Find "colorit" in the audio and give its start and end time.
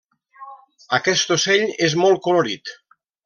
2.29-2.73